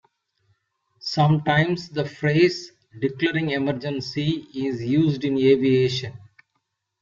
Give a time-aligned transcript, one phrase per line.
[0.99, 6.13] Sometimes the phrase "declaring emergency" is used in aviation.